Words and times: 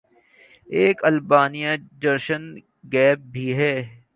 ایک 0.69 0.97
المیہ 1.07 1.71
generation 2.01 2.43
gap 2.93 3.19
بھی 3.33 3.47
ہے 3.57 3.73